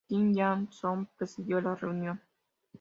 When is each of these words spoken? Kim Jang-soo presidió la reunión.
Kim 0.07 0.33
Jang-soo 0.33 1.05
presidió 1.15 1.61
la 1.61 1.75
reunión. 1.75 2.19